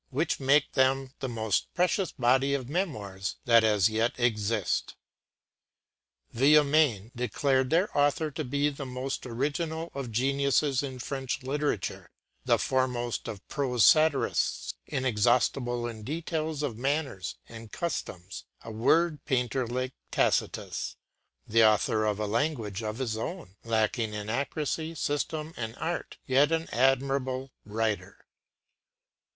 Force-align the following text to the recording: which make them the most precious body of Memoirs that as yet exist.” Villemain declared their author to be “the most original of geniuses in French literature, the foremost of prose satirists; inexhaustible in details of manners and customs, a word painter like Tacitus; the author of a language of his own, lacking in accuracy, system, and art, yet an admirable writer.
which 0.09 0.39
make 0.39 0.71
them 0.71 1.13
the 1.19 1.29
most 1.29 1.71
precious 1.75 2.11
body 2.11 2.55
of 2.55 2.67
Memoirs 2.67 3.35
that 3.45 3.63
as 3.63 3.87
yet 3.87 4.13
exist.” 4.19 4.95
Villemain 6.33 7.11
declared 7.15 7.69
their 7.69 7.95
author 7.95 8.31
to 8.31 8.43
be 8.43 8.69
“the 8.69 8.87
most 8.87 9.27
original 9.27 9.91
of 9.93 10.11
geniuses 10.11 10.81
in 10.81 10.97
French 10.97 11.43
literature, 11.43 12.09
the 12.43 12.57
foremost 12.57 13.27
of 13.27 13.47
prose 13.47 13.85
satirists; 13.85 14.73
inexhaustible 14.87 15.85
in 15.85 16.01
details 16.01 16.63
of 16.63 16.79
manners 16.79 17.35
and 17.47 17.71
customs, 17.71 18.45
a 18.63 18.71
word 18.71 19.23
painter 19.25 19.67
like 19.67 19.93
Tacitus; 20.09 20.95
the 21.47 21.63
author 21.63 22.05
of 22.05 22.19
a 22.19 22.25
language 22.25 22.81
of 22.81 22.97
his 22.97 23.15
own, 23.17 23.55
lacking 23.63 24.15
in 24.15 24.31
accuracy, 24.31 24.95
system, 24.95 25.53
and 25.55 25.75
art, 25.77 26.17
yet 26.25 26.51
an 26.51 26.67
admirable 26.71 27.51
writer. 27.65 28.25